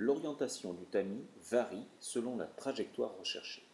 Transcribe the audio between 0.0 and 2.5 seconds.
l'orientation du tamis varie selon la